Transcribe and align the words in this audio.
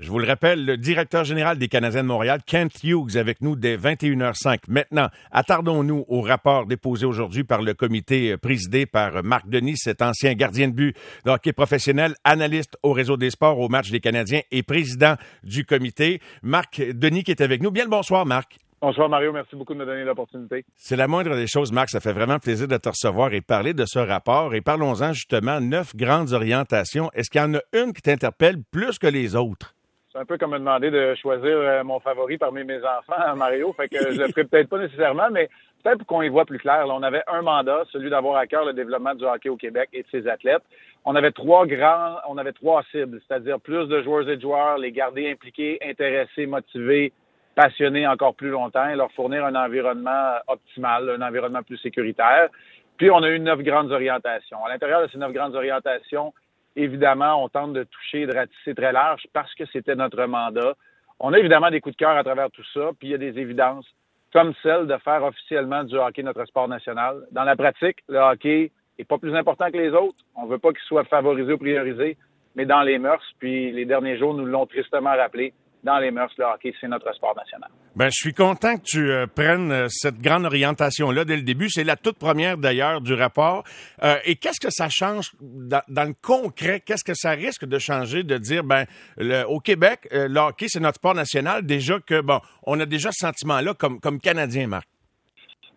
Je 0.00 0.10
vous 0.10 0.18
le 0.18 0.26
rappelle, 0.26 0.64
le 0.64 0.78
directeur 0.78 1.24
général 1.24 1.58
des 1.58 1.68
Canadiens 1.68 2.02
de 2.02 2.08
Montréal, 2.08 2.40
Kent 2.46 2.82
Hughes, 2.82 3.18
avec 3.18 3.42
nous 3.42 3.54
dès 3.54 3.76
21h05. 3.76 4.60
Maintenant, 4.66 5.08
attardons-nous 5.30 6.06
au 6.08 6.22
rapport 6.22 6.64
déposé 6.64 7.04
aujourd'hui 7.04 7.44
par 7.44 7.60
le 7.60 7.74
comité 7.74 8.38
présidé 8.38 8.86
par 8.86 9.22
Marc 9.22 9.50
Denis, 9.50 9.76
cet 9.76 10.00
ancien 10.00 10.32
gardien 10.32 10.68
de 10.68 10.72
but 10.72 10.96
de 11.26 11.30
hockey 11.30 11.52
professionnel, 11.52 12.14
analyste 12.24 12.78
au 12.82 12.94
réseau 12.94 13.18
des 13.18 13.28
sports 13.28 13.58
au 13.58 13.68
match 13.68 13.90
des 13.90 14.00
Canadiens 14.00 14.40
et 14.50 14.62
président 14.62 15.16
du 15.44 15.66
comité. 15.66 16.22
Marc 16.42 16.80
Denis 16.80 17.22
qui 17.22 17.32
est 17.32 17.42
avec 17.42 17.62
nous. 17.62 17.70
Bien 17.70 17.84
le 17.84 17.90
bonsoir, 17.90 18.24
Marc. 18.24 18.56
Bonsoir 18.80 19.10
Mario, 19.10 19.34
merci 19.34 19.54
beaucoup 19.54 19.74
de 19.74 19.80
me 19.80 19.84
donner 19.84 20.04
l'opportunité. 20.04 20.64
C'est 20.76 20.96
la 20.96 21.08
moindre 21.08 21.36
des 21.36 21.46
choses, 21.46 21.72
Marc. 21.72 21.90
Ça 21.90 22.00
fait 22.00 22.14
vraiment 22.14 22.38
plaisir 22.38 22.66
de 22.66 22.78
te 22.78 22.88
recevoir 22.88 23.34
et 23.34 23.42
parler 23.42 23.74
de 23.74 23.84
ce 23.86 23.98
rapport. 23.98 24.54
Et 24.54 24.62
parlons-en 24.62 25.12
justement, 25.12 25.60
neuf 25.60 25.94
grandes 25.94 26.32
orientations. 26.32 27.10
Est-ce 27.12 27.28
qu'il 27.28 27.42
y 27.42 27.44
en 27.44 27.52
a 27.52 27.60
une 27.74 27.92
qui 27.92 28.00
t'interpelle 28.00 28.62
plus 28.72 28.98
que 28.98 29.06
les 29.06 29.36
autres? 29.36 29.74
C'est 30.12 30.18
un 30.18 30.24
peu 30.24 30.38
comme 30.38 30.50
me 30.50 30.58
demander 30.58 30.90
de 30.90 31.14
choisir 31.14 31.56
euh, 31.56 31.84
mon 31.84 32.00
favori 32.00 32.36
parmi 32.36 32.64
mes 32.64 32.78
enfants, 32.78 33.36
Mario. 33.36 33.72
Fait 33.74 33.88
que 33.88 34.12
je 34.12 34.20
le 34.20 34.26
ferai 34.28 34.42
peut-être 34.42 34.68
pas 34.68 34.78
nécessairement, 34.78 35.30
mais 35.30 35.48
peut-être 35.84 35.98
pour 35.98 36.06
qu'on 36.08 36.22
y 36.22 36.28
voit 36.28 36.44
plus 36.44 36.58
clair. 36.58 36.84
on 36.88 37.04
avait 37.04 37.22
un 37.28 37.42
mandat, 37.42 37.84
celui 37.92 38.10
d'avoir 38.10 38.34
à 38.34 38.48
cœur 38.48 38.64
le 38.64 38.72
développement 38.72 39.14
du 39.14 39.24
hockey 39.24 39.48
au 39.48 39.56
Québec 39.56 39.88
et 39.92 40.02
de 40.02 40.08
ses 40.10 40.26
athlètes. 40.26 40.64
On 41.04 41.14
avait 41.14 41.30
trois 41.30 41.64
grands, 41.64 42.16
on 42.28 42.38
avait 42.38 42.52
trois 42.52 42.82
cibles, 42.90 43.20
c'est-à-dire 43.28 43.60
plus 43.60 43.86
de 43.86 44.02
joueurs 44.02 44.28
et 44.28 44.36
de 44.36 44.40
joueurs, 44.40 44.78
les 44.78 44.90
garder 44.90 45.30
impliqués, 45.30 45.78
intéressés, 45.80 46.46
motivés, 46.46 47.12
passionnés 47.54 48.08
encore 48.08 48.34
plus 48.34 48.50
longtemps 48.50 48.88
et 48.88 48.96
leur 48.96 49.12
fournir 49.12 49.44
un 49.44 49.54
environnement 49.54 50.32
optimal, 50.48 51.08
un 51.08 51.22
environnement 51.22 51.62
plus 51.62 51.78
sécuritaire. 51.78 52.48
Puis 52.96 53.12
on 53.12 53.22
a 53.22 53.28
eu 53.28 53.38
neuf 53.38 53.62
grandes 53.62 53.92
orientations. 53.92 54.64
À 54.64 54.70
l'intérieur 54.70 55.02
de 55.02 55.06
ces 55.06 55.18
neuf 55.18 55.32
grandes 55.32 55.54
orientations, 55.54 56.34
évidemment, 56.76 57.42
on 57.42 57.48
tente 57.48 57.72
de 57.72 57.84
toucher 57.84 58.22
et 58.22 58.26
de 58.26 58.34
ratisser 58.34 58.74
très 58.74 58.92
large 58.92 59.26
parce 59.32 59.54
que 59.54 59.64
c'était 59.72 59.94
notre 59.94 60.24
mandat. 60.24 60.74
On 61.18 61.32
a 61.32 61.38
évidemment 61.38 61.70
des 61.70 61.80
coups 61.80 61.96
de 61.96 61.98
cœur 61.98 62.16
à 62.16 62.24
travers 62.24 62.50
tout 62.50 62.64
ça, 62.72 62.90
puis 62.98 63.08
il 63.08 63.10
y 63.10 63.14
a 63.14 63.18
des 63.18 63.38
évidences 63.38 63.86
comme 64.32 64.54
celle 64.62 64.86
de 64.86 64.96
faire 64.98 65.24
officiellement 65.24 65.84
du 65.84 65.96
hockey 65.96 66.22
notre 66.22 66.44
sport 66.44 66.68
national. 66.68 67.26
Dans 67.32 67.44
la 67.44 67.56
pratique, 67.56 67.98
le 68.08 68.18
hockey 68.18 68.70
est 68.98 69.04
pas 69.04 69.18
plus 69.18 69.34
important 69.34 69.70
que 69.70 69.76
les 69.76 69.90
autres. 69.90 70.18
On 70.36 70.46
veut 70.46 70.58
pas 70.58 70.70
qu'il 70.70 70.82
soit 70.82 71.04
favorisé 71.04 71.52
ou 71.52 71.58
priorisé, 71.58 72.16
mais 72.54 72.64
dans 72.64 72.82
les 72.82 72.98
mœurs, 72.98 73.24
puis 73.38 73.72
les 73.72 73.84
derniers 73.84 74.18
jours 74.18 74.34
nous 74.34 74.44
l'ont 74.44 74.66
tristement 74.66 75.10
rappelé, 75.16 75.52
dans 75.82 75.98
les 75.98 76.10
mœurs, 76.10 76.30
le 76.36 76.44
hockey, 76.44 76.74
c'est 76.80 76.88
notre 76.88 77.12
sport 77.14 77.34
national. 77.36 77.70
Ben, 77.96 78.06
je 78.06 78.16
suis 78.16 78.34
content 78.34 78.76
que 78.76 78.82
tu 78.84 79.10
euh, 79.10 79.26
prennes 79.26 79.72
euh, 79.72 79.86
cette 79.88 80.18
grande 80.20 80.44
orientation-là 80.44 81.24
dès 81.24 81.36
le 81.36 81.42
début. 81.42 81.68
C'est 81.68 81.84
la 81.84 81.96
toute 81.96 82.18
première, 82.18 82.56
d'ailleurs, 82.56 83.00
du 83.00 83.14
rapport. 83.14 83.64
Euh, 84.02 84.16
et 84.24 84.36
qu'est-ce 84.36 84.60
que 84.60 84.70
ça 84.70 84.88
change 84.88 85.30
dans, 85.40 85.82
le 85.88 86.14
concret? 86.22 86.80
Qu'est-ce 86.84 87.04
que 87.04 87.14
ça 87.14 87.30
risque 87.30 87.64
de 87.64 87.78
changer 87.78 88.22
de 88.22 88.36
dire, 88.38 88.62
ben, 88.62 88.84
le, 89.16 89.44
au 89.48 89.60
Québec, 89.60 90.08
le 90.12 90.38
hockey, 90.38 90.66
c'est 90.68 90.80
notre 90.80 90.96
sport 90.96 91.14
national. 91.14 91.64
Déjà 91.64 91.98
que, 91.98 92.20
bon, 92.20 92.40
on 92.66 92.78
a 92.80 92.86
déjà 92.86 93.10
ce 93.12 93.26
sentiment-là 93.26 93.74
comme, 93.74 94.00
comme 94.00 94.20
Canadien, 94.20 94.66
Marc? 94.66 94.86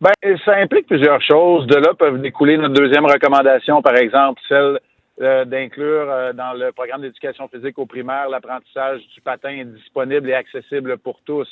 Ben, 0.02 0.12
ça 0.46 0.56
implique 0.58 0.88
plusieurs 0.88 1.22
choses. 1.22 1.66
De 1.68 1.76
là 1.76 1.94
peuvent 1.98 2.22
découler 2.22 2.58
notre 2.58 2.74
deuxième 2.74 3.06
recommandation, 3.06 3.82
par 3.82 3.96
exemple, 3.96 4.42
celle 4.50 4.80
euh, 5.22 5.46
d'inclure 5.46 6.10
euh, 6.10 6.34
dans 6.34 6.54
le 6.54 6.72
programme 6.72 7.02
d'éducation 7.02 7.48
physique 7.48 7.78
au 7.78 7.86
primaire 7.86 8.30
l'apprentissage 8.30 9.08
du 9.14 9.22
patin 9.22 9.64
disponible 9.64 10.28
et 10.28 10.34
accessible 10.34 10.98
pour 10.98 11.20
tous. 11.22 11.48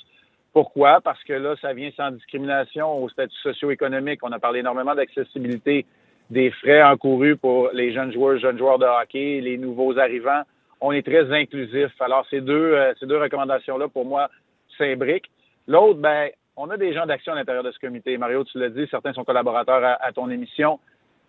Pourquoi? 0.52 1.00
Parce 1.00 1.24
que 1.24 1.34
là, 1.34 1.56
ça 1.62 1.72
vient 1.72 1.92
sans 1.96 2.10
discrimination 2.10 3.04
au 3.04 3.08
statut 3.10 3.38
socio-économique. 3.44 4.22
On 4.24 4.32
a 4.32 4.40
parlé 4.40 4.62
énormément 4.62 4.96
d'accessibilité, 4.96 5.86
des 6.32 6.50
frais 6.50 6.82
encourus 6.82 7.38
pour 7.38 7.70
les 7.72 7.94
jeunes 7.94 8.12
joueurs, 8.12 8.40
jeunes 8.40 8.58
joueurs 8.58 8.80
de 8.80 8.86
hockey, 8.86 9.42
les 9.42 9.60
nouveaux 9.60 9.96
arrivants. 10.00 10.42
On 10.82 10.92
est 10.92 11.06
très 11.06 11.32
inclusif. 11.32 11.92
Alors, 12.00 12.26
ces 12.32 12.42
deux, 12.42 12.74
euh, 12.74 12.94
ces 13.00 13.06
deux 13.06 13.20
recommandations-là, 13.20 13.90
pour 13.90 14.06
moi, 14.06 14.32
s'imbriquent. 14.76 15.30
L'autre, 15.68 16.00
ben, 16.00 16.30
on 16.58 16.68
a 16.72 16.78
des 16.78 16.94
gens 16.94 17.06
d'action 17.06 17.34
à 17.34 17.36
l'intérieur 17.36 17.64
de 17.64 17.72
ce 17.72 17.78
comité. 17.78 18.18
Mario, 18.18 18.44
tu 18.44 18.58
l'as 18.58 18.70
dit, 18.70 18.88
certains 18.90 19.14
sont 19.14 19.24
collaborateurs 19.24 19.84
à, 19.84 20.04
à 20.04 20.12
ton 20.12 20.32
émission. 20.32 20.80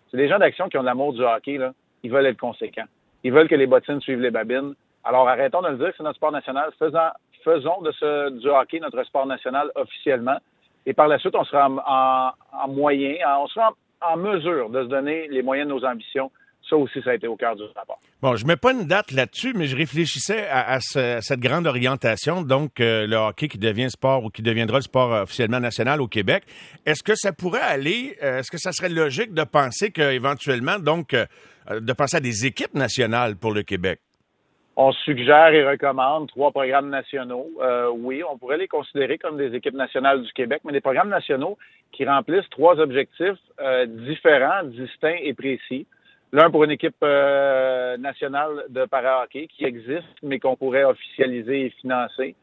C'est 0.09 0.17
des 0.17 0.27
gens 0.27 0.39
d'action 0.39 0.67
qui 0.67 0.79
ont 0.79 0.81
de 0.81 0.87
l'amour 0.87 1.13
du 1.13 1.21
hockey, 1.21 1.59
là 1.59 1.73
ils 2.03 2.11
veulent 2.11 2.25
être 2.25 2.39
conséquents. 2.39 2.85
Ils 3.23 3.31
veulent 3.31 3.47
que 3.47 3.55
les 3.55 3.67
bottines 3.67 4.01
suivent 4.01 4.21
les 4.21 4.31
babines. 4.31 4.75
Alors 5.03 5.27
arrêtons 5.27 5.61
de 5.61 5.69
le 5.69 5.77
dire, 5.77 5.91
c'est 5.97 6.03
notre 6.03 6.17
sport 6.17 6.31
national. 6.31 6.71
Faisons, 6.77 7.81
de 7.81 7.91
ce, 7.91 8.29
du 8.39 8.47
hockey 8.49 8.79
notre 8.79 9.03
sport 9.03 9.25
national 9.25 9.69
officiellement. 9.75 10.37
Et 10.85 10.93
par 10.93 11.07
la 11.07 11.17
suite, 11.19 11.35
on 11.35 11.43
sera 11.43 11.67
en, 11.67 12.67
moyen, 12.69 13.15
on 13.39 13.47
sera 13.47 13.73
en, 14.01 14.17
mesure 14.17 14.69
de 14.69 14.83
se 14.83 14.87
donner 14.87 15.27
les 15.29 15.41
moyens 15.41 15.67
de 15.67 15.73
nos 15.73 15.85
ambitions. 15.85 16.31
Ça 16.69 16.77
aussi, 16.77 17.01
ça 17.03 17.11
a 17.11 17.15
été 17.15 17.27
au 17.27 17.35
cœur 17.35 17.57
du 17.57 17.63
rapport. 17.75 17.99
Bon, 18.21 18.37
je 18.37 18.45
mets 18.45 18.55
pas 18.55 18.71
une 18.71 18.85
date 18.85 19.11
là-dessus, 19.11 19.53
mais 19.53 19.67
je 19.67 19.75
réfléchissais 19.75 20.47
à, 20.49 20.79
cette 20.79 21.39
grande 21.41 21.67
orientation, 21.67 22.41
donc 22.41 22.79
euh, 22.79 23.05
le 23.05 23.17
hockey 23.17 23.49
qui 23.49 23.57
devient 23.57 23.89
sport 23.89 24.23
ou 24.23 24.29
qui 24.29 24.41
deviendra 24.41 24.77
le 24.77 24.83
sport 24.83 25.11
officiellement 25.11 25.59
national 25.59 26.01
au 26.01 26.07
Québec. 26.07 26.43
Est-ce 26.85 27.03
que 27.03 27.15
ça 27.15 27.33
pourrait 27.33 27.59
aller, 27.59 28.17
euh, 28.23 28.39
est-ce 28.39 28.49
que 28.49 28.57
ça 28.57 28.71
serait 28.71 28.87
logique 28.87 29.33
de 29.33 29.43
penser 29.43 29.91
qu'éventuellement, 29.91 30.79
donc, 30.79 31.13
euh, 31.13 31.25
de 31.69 31.93
penser 31.93 32.17
à 32.17 32.19
des 32.19 32.45
équipes 32.45 32.73
nationales 32.73 33.35
pour 33.35 33.53
le 33.53 33.63
Québec? 33.63 33.99
On 34.75 34.91
suggère 34.91 35.53
et 35.53 35.67
recommande 35.67 36.27
trois 36.29 36.51
programmes 36.51 36.89
nationaux. 36.89 37.47
Euh, 37.61 37.89
oui, 37.95 38.23
on 38.27 38.39
pourrait 38.39 38.57
les 38.57 38.67
considérer 38.67 39.19
comme 39.19 39.37
des 39.37 39.53
équipes 39.53 39.75
nationales 39.75 40.23
du 40.23 40.33
Québec, 40.33 40.61
mais 40.65 40.73
des 40.73 40.81
programmes 40.81 41.09
nationaux 41.09 41.59
qui 41.91 42.05
remplissent 42.05 42.49
trois 42.49 42.79
objectifs 42.79 43.37
euh, 43.61 43.85
différents, 43.85 44.63
distincts 44.63 45.19
et 45.21 45.33
précis. 45.35 45.85
L'un 46.31 46.49
pour 46.49 46.63
une 46.63 46.71
équipe 46.71 46.99
nationale 47.99 48.63
de 48.69 48.85
para-hockey 48.85 49.47
qui 49.55 49.65
existe, 49.65 50.15
mais 50.23 50.39
qu'on 50.39 50.55
pourrait 50.55 50.83
officialiser 50.83 51.67
et 51.67 51.69
financer. 51.79 52.33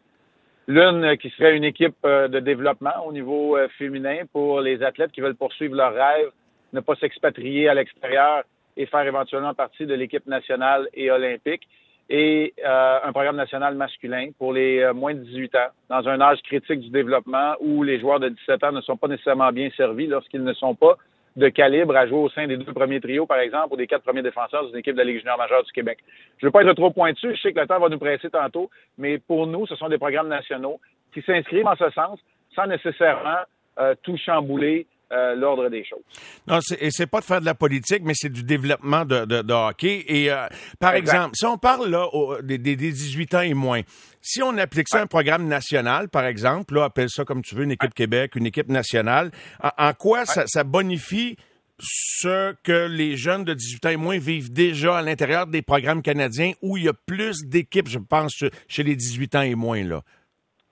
L'une 0.69 1.17
qui 1.17 1.29
serait 1.31 1.57
une 1.57 1.65
équipe 1.65 1.97
de 2.05 2.39
développement 2.39 3.05
au 3.05 3.13
niveau 3.13 3.59
féminin 3.79 4.19
pour 4.33 4.61
les 4.61 4.85
athlètes 4.85 5.11
qui 5.11 5.21
veulent 5.21 5.35
poursuivre 5.35 5.75
leur 5.75 5.93
rêve, 5.93 6.31
ne 6.73 6.79
pas 6.79 6.95
s'expatrier 6.95 7.69
à 7.69 7.75
l'extérieur 7.75 8.45
et 8.81 8.87
faire 8.87 9.07
éventuellement 9.07 9.53
partie 9.53 9.85
de 9.85 9.93
l'équipe 9.95 10.27
nationale 10.27 10.89
et 10.95 11.11
olympique 11.11 11.69
et 12.09 12.55
euh, 12.67 12.99
un 13.05 13.13
programme 13.13 13.37
national 13.37 13.75
masculin 13.75 14.31
pour 14.39 14.55
les 14.55 14.81
euh, 14.81 14.95
moins 14.95 15.15
de 15.15 15.21
18 15.21 15.55
ans, 15.55 15.69
dans 15.91 16.09
un 16.09 16.21
âge 16.21 16.41
critique 16.43 16.81
du 16.81 16.89
développement 16.89 17.55
où 17.61 17.83
les 17.83 18.01
joueurs 18.01 18.19
de 18.19 18.31
17 18.31 18.65
ans 18.65 18.73
ne 18.73 18.81
sont 18.81 18.97
pas 18.97 19.07
nécessairement 19.07 19.53
bien 19.53 19.69
servis 19.77 20.07
lorsqu'ils 20.07 20.43
ne 20.43 20.55
sont 20.55 20.75
pas 20.75 20.97
de 21.37 21.49
calibre 21.51 21.95
à 21.95 22.07
jouer 22.07 22.19
au 22.19 22.31
sein 22.31 22.47
des 22.47 22.57
deux 22.57 22.73
premiers 22.73 23.01
trios, 23.01 23.27
par 23.27 23.39
exemple, 23.39 23.75
ou 23.75 23.77
des 23.77 23.87
quatre 23.87 24.03
premiers 24.03 24.23
défenseurs 24.23 24.67
d'une 24.67 24.79
équipe 24.79 24.95
de 24.95 24.99
la 24.99 25.05
Ligue 25.05 25.19
junior 25.19 25.39
majeure 25.39 25.63
du 25.63 25.71
Québec. 25.73 25.99
Je 26.39 26.47
ne 26.47 26.49
veux 26.49 26.53
pas 26.53 26.63
être 26.63 26.73
trop 26.75 26.91
pointu, 26.91 27.37
je 27.37 27.41
sais 27.41 27.53
que 27.53 27.61
le 27.61 27.67
temps 27.67 27.79
va 27.79 27.89
nous 27.89 27.99
presser 27.99 28.31
tantôt, 28.31 28.71
mais 28.99 29.19
pour 29.19 29.47
nous, 29.47 29.67
ce 29.67 29.77
sont 29.77 29.89
des 29.89 29.99
programmes 29.99 30.29
nationaux 30.29 30.81
qui 31.13 31.23
s'inscrivent 31.23 31.67
en 31.67 31.77
ce 31.77 31.91
sens 31.91 32.19
sans 32.57 32.67
nécessairement 32.67 33.43
euh, 33.79 33.95
tout 34.03 34.17
chambouler 34.17 34.87
euh, 35.12 35.34
l'ordre 35.34 35.69
des 35.69 35.84
choses. 35.84 36.03
Non, 36.47 36.60
et 36.78 36.91
c'est 36.91 37.06
pas 37.06 37.21
de 37.21 37.25
faire 37.25 37.41
de 37.41 37.44
la 37.47 37.54
politique, 37.54 38.03
mais 38.04 38.12
c'est 38.15 38.28
du 38.28 38.44
développement 38.44 39.04
de, 39.04 39.25
de, 39.25 39.53
hockey. 39.53 40.04
Et 40.06 40.31
euh, 40.31 40.47
par 40.78 40.94
exemple, 40.94 41.32
si 41.34 41.44
on 41.47 41.59
parle 41.59 41.88
là 41.88 42.06
des, 42.43 42.59
des, 42.59 42.76
18 42.76 43.34
ans 43.34 43.41
et 43.41 43.54
moins, 43.54 43.81
si 44.22 44.41
on 44.43 44.56
applique 44.59 44.88
ça 44.88 44.98
à 44.98 45.03
un 45.03 45.06
programme 45.06 45.48
national, 45.48 46.09
par 46.09 46.25
exemple, 46.25 46.75
là, 46.75 46.84
appelle 46.84 47.09
ça 47.10 47.25
comme 47.25 47.43
tu 47.43 47.56
veux, 47.56 47.65
une 47.65 47.72
équipe 47.72 47.93
Québec, 47.93 48.37
une 48.37 48.47
équipe 48.47 48.69
nationale, 48.69 49.32
en, 49.78 49.93
quoi 49.94 50.26
ça, 50.26 50.44
ça 50.47 50.62
bonifie 50.62 51.37
ce 51.81 52.54
que 52.62 52.87
les 52.87 53.16
jeunes 53.16 53.44
de 53.44 53.54
18 53.54 53.87
ans 53.87 53.91
et 53.91 53.97
moins 53.97 54.19
vivent 54.19 54.53
déjà 54.53 54.98
à 54.98 55.03
l'intérieur 55.03 55.47
des 55.47 55.62
programmes 55.62 56.03
canadiens 56.03 56.53
où 56.62 56.77
il 56.77 56.84
y 56.84 56.88
a 56.88 56.92
plus 56.92 57.44
d'équipes, 57.47 57.88
je 57.88 57.98
pense, 57.98 58.44
chez 58.69 58.82
les 58.82 58.94
18 58.94 59.34
ans 59.34 59.42
et 59.42 59.54
moins, 59.54 59.82
là? 59.82 60.03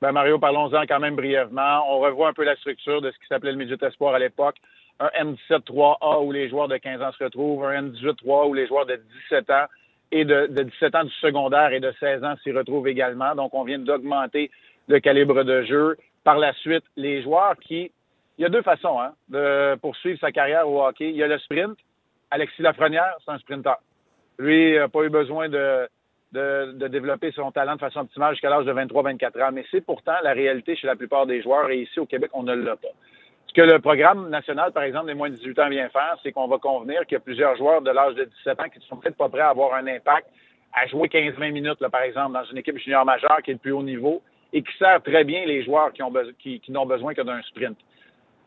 Ben 0.00 0.12
Mario, 0.12 0.38
parlons-en 0.38 0.82
quand 0.86 1.00
même 1.00 1.16
brièvement. 1.16 1.82
On 1.88 1.98
revoit 1.98 2.28
un 2.28 2.32
peu 2.32 2.44
la 2.44 2.54
structure 2.54 3.02
de 3.02 3.10
ce 3.10 3.18
qui 3.18 3.26
s'appelait 3.26 3.50
le 3.50 3.58
Midget 3.58 3.84
Espoir 3.84 4.14
à 4.14 4.20
l'époque. 4.20 4.54
Un 5.00 5.08
M17-3A 5.50 6.24
où 6.24 6.30
les 6.30 6.48
joueurs 6.48 6.68
de 6.68 6.76
15 6.76 7.02
ans 7.02 7.10
se 7.12 7.24
retrouvent, 7.24 7.64
un 7.64 7.82
M18-3 7.82 8.48
où 8.48 8.54
les 8.54 8.68
joueurs 8.68 8.86
de 8.86 9.00
17 9.28 9.50
ans 9.50 9.66
et 10.12 10.24
de, 10.24 10.46
17 10.46 10.94
ans 10.94 11.04
du 11.04 11.12
secondaire 11.14 11.72
et 11.72 11.80
de 11.80 11.92
16 11.98 12.22
ans 12.22 12.36
s'y 12.44 12.52
retrouvent 12.52 12.86
également. 12.86 13.34
Donc, 13.34 13.54
on 13.54 13.64
vient 13.64 13.80
d'augmenter 13.80 14.52
le 14.86 15.00
calibre 15.00 15.42
de 15.42 15.62
jeu. 15.62 15.96
Par 16.22 16.38
la 16.38 16.52
suite, 16.54 16.84
les 16.96 17.22
joueurs 17.22 17.56
qui... 17.56 17.90
Il 18.38 18.42
y 18.42 18.44
a 18.44 18.50
deux 18.50 18.62
façons 18.62 19.00
hein, 19.00 19.14
de 19.28 19.74
poursuivre 19.80 20.20
sa 20.20 20.30
carrière 20.30 20.68
au 20.68 20.80
hockey. 20.80 21.10
Il 21.10 21.16
y 21.16 21.24
a 21.24 21.26
le 21.26 21.38
sprint. 21.40 21.76
Alexis 22.30 22.62
Lafrenière, 22.62 23.16
c'est 23.24 23.32
un 23.32 23.38
sprinter. 23.38 23.74
Lui 24.38 24.76
n'a 24.76 24.88
pas 24.88 25.02
eu 25.02 25.10
besoin 25.10 25.48
de, 25.48 25.88
de, 26.32 26.88
développer 26.88 27.32
son 27.32 27.50
talent 27.50 27.74
de 27.74 27.80
façon 27.80 28.00
optimale 28.00 28.34
jusqu'à 28.34 28.50
l'âge 28.50 28.64
de 28.64 28.72
23-24 28.72 29.42
ans. 29.42 29.50
Mais 29.52 29.64
c'est 29.70 29.80
pourtant 29.80 30.14
la 30.22 30.32
réalité 30.32 30.76
chez 30.76 30.86
la 30.86 30.96
plupart 30.96 31.26
des 31.26 31.42
joueurs 31.42 31.70
et 31.70 31.80
ici 31.80 31.98
au 32.00 32.06
Québec, 32.06 32.30
on 32.34 32.42
ne 32.42 32.54
l'a 32.54 32.76
pas. 32.76 32.88
Ce 33.46 33.54
que 33.54 33.62
le 33.62 33.78
programme 33.78 34.28
national, 34.28 34.72
par 34.72 34.82
exemple, 34.82 35.06
des 35.06 35.14
moins 35.14 35.30
de 35.30 35.36
18 35.36 35.58
ans 35.58 35.68
vient 35.70 35.88
faire, 35.88 36.16
c'est 36.22 36.32
qu'on 36.32 36.48
va 36.48 36.58
convenir 36.58 37.00
qu'il 37.06 37.14
y 37.14 37.16
a 37.16 37.20
plusieurs 37.20 37.56
joueurs 37.56 37.80
de 37.80 37.90
l'âge 37.90 38.14
de 38.14 38.24
17 38.24 38.60
ans 38.60 38.68
qui 38.68 38.78
ne 38.78 38.84
sont 38.84 38.96
peut-être 38.96 39.16
pas 39.16 39.28
prêts 39.28 39.40
à 39.40 39.48
avoir 39.48 39.74
un 39.74 39.86
impact 39.86 40.26
à 40.74 40.86
jouer 40.86 41.08
15-20 41.08 41.52
minutes, 41.52 41.80
là, 41.80 41.88
par 41.88 42.02
exemple, 42.02 42.34
dans 42.34 42.44
une 42.44 42.58
équipe 42.58 42.76
junior 42.78 43.04
majeure 43.06 43.38
qui 43.42 43.50
est 43.50 43.54
le 43.54 43.58
plus 43.58 43.72
haut 43.72 43.82
niveau 43.82 44.22
et 44.52 44.62
qui 44.62 44.76
sert 44.78 45.02
très 45.02 45.24
bien 45.24 45.46
les 45.46 45.64
joueurs 45.64 45.92
qui, 46.38 46.60
qui 46.60 46.72
n'ont 46.72 46.86
besoin 46.86 47.14
que 47.14 47.22
d'un 47.22 47.40
sprint. 47.42 47.76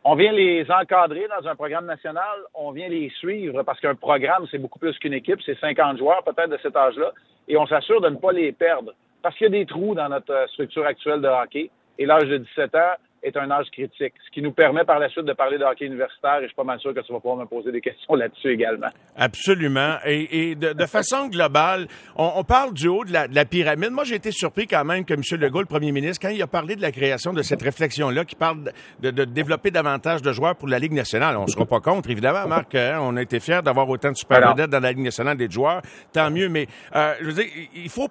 On 0.03 0.15
vient 0.15 0.31
les 0.31 0.65
encadrer 0.71 1.27
dans 1.27 1.47
un 1.47 1.55
programme 1.55 1.85
national, 1.85 2.39
on 2.55 2.71
vient 2.71 2.89
les 2.89 3.11
suivre 3.19 3.61
parce 3.61 3.79
qu'un 3.79 3.93
programme, 3.93 4.47
c'est 4.49 4.57
beaucoup 4.57 4.79
plus 4.79 4.97
qu'une 4.97 5.13
équipe, 5.13 5.39
c'est 5.45 5.59
50 5.59 5.99
joueurs 5.99 6.23
peut-être 6.23 6.49
de 6.49 6.57
cet 6.63 6.75
âge-là, 6.75 7.11
et 7.47 7.55
on 7.55 7.67
s'assure 7.67 8.01
de 8.01 8.09
ne 8.09 8.15
pas 8.15 8.31
les 8.31 8.51
perdre 8.51 8.93
Parce 9.21 9.35
qu'il 9.35 9.45
y 9.45 9.55
a 9.55 9.59
des 9.59 9.65
trous 9.67 9.93
dans 9.93 10.09
notre 10.09 10.49
structure 10.49 10.85
actuelle 10.87 11.21
de 11.21 11.27
hockey. 11.27 11.69
Et 11.99 12.07
l'âge 12.07 12.23
de 12.23 12.37
17 12.37 12.73
ans, 12.73 12.93
est 13.23 13.37
un 13.37 13.49
âge 13.51 13.67
critique, 13.71 14.13
ce 14.25 14.31
qui 14.31 14.41
nous 14.41 14.51
permet 14.51 14.83
par 14.83 14.99
la 14.99 15.09
suite 15.09 15.25
de 15.25 15.33
parler 15.33 15.57
de 15.57 15.63
hockey 15.63 15.85
universitaire 15.85 16.37
et 16.39 16.43
je 16.43 16.47
suis 16.47 16.55
pas 16.55 16.63
mal 16.63 16.79
sûr 16.79 16.93
que 16.93 16.99
tu 17.01 17.13
vas 17.13 17.19
pouvoir 17.19 17.37
me 17.37 17.45
poser 17.45 17.71
des 17.71 17.81
questions 17.81 18.15
là-dessus 18.15 18.51
également. 18.51 18.87
Absolument. 19.15 19.97
Et, 20.05 20.55
de, 20.55 20.85
façon 20.85 21.27
globale, 21.27 21.87
on, 22.15 22.43
parle 22.43 22.73
du 22.73 22.87
haut 22.87 23.05
de 23.05 23.13
la, 23.13 23.45
pyramide. 23.45 23.91
Moi, 23.91 24.03
j'ai 24.03 24.15
été 24.15 24.31
surpris 24.31 24.67
quand 24.67 24.83
même 24.83 25.05
que 25.05 25.13
M. 25.13 25.21
Legault, 25.39 25.61
le 25.61 25.65
premier 25.65 25.91
ministre, 25.91 26.25
quand 26.25 26.33
il 26.33 26.41
a 26.41 26.47
parlé 26.47 26.75
de 26.75 26.81
la 26.81 26.91
création 26.91 27.33
de 27.33 27.41
cette 27.41 27.61
réflexion-là, 27.61 28.25
qui 28.25 28.35
parle 28.35 28.71
de, 28.99 29.11
développer 29.11 29.71
davantage 29.71 30.21
de 30.21 30.31
joueurs 30.31 30.55
pour 30.55 30.67
la 30.67 30.79
Ligue 30.79 30.93
nationale. 30.93 31.37
On 31.37 31.43
ne 31.43 31.47
sera 31.47 31.65
pas 31.65 31.79
contre, 31.79 32.09
évidemment, 32.09 32.47
Marc. 32.47 32.75
Hein. 32.75 32.99
on 33.01 33.15
a 33.17 33.21
été 33.21 33.39
fiers 33.39 33.61
d'avoir 33.63 33.87
autant 33.89 34.11
de 34.11 34.17
super 34.17 34.55
dans 34.55 34.79
la 34.79 34.91
Ligue 34.91 35.03
nationale 35.03 35.37
des 35.37 35.49
joueurs. 35.49 35.81
Tant 36.11 36.29
mieux. 36.31 36.49
Mais 36.49 36.67
euh, 36.95 37.13
je 37.21 37.25
veux 37.25 37.33
dire, 37.33 37.45
il 37.75 37.89
faut, 37.89 38.09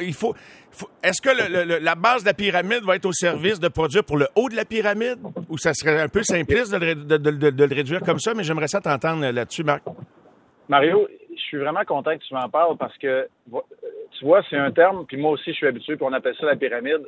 il 0.00 0.14
faut 0.14 0.34
est-ce 1.02 1.20
que 1.22 1.82
la 1.82 1.94
base 1.94 2.22
de 2.22 2.28
la 2.28 2.34
pyramide 2.34 2.84
va 2.84 2.96
être 2.96 3.06
au 3.06 3.12
service 3.12 3.58
de 3.58 3.68
produire 3.68 4.04
pour 4.04 4.16
le 4.16 4.28
haut 4.36 4.48
de 4.48 4.56
la 4.56 4.64
pyramide? 4.64 5.18
Ou 5.48 5.58
ça 5.58 5.72
serait 5.74 6.00
un 6.00 6.08
peu 6.08 6.22
simpliste 6.22 6.72
de, 6.72 6.78
le 6.78 7.74
réduire 7.74 8.00
comme 8.00 8.18
ça? 8.18 8.34
Mais 8.34 8.44
j'aimerais 8.44 8.68
ça 8.68 8.80
t'entendre 8.80 9.26
là-dessus, 9.26 9.64
Marc. 9.64 9.82
Mario, 10.68 11.08
je 11.34 11.40
suis 11.40 11.56
vraiment 11.56 11.84
content 11.86 12.12
que 12.16 12.22
tu 12.22 12.34
m'en 12.34 12.48
parles 12.48 12.76
parce 12.76 12.96
que, 12.98 13.28
tu 14.18 14.24
vois, 14.24 14.42
c'est 14.50 14.58
un 14.58 14.70
terme, 14.70 15.06
puis 15.06 15.16
moi 15.16 15.32
aussi, 15.32 15.50
je 15.52 15.56
suis 15.56 15.66
habitué, 15.66 15.96
qu'on 15.96 16.12
appelle 16.12 16.34
ça 16.38 16.46
la 16.46 16.56
pyramide. 16.56 17.06